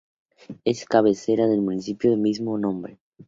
[0.65, 2.97] Es cabecera del municipio del mismo nombre.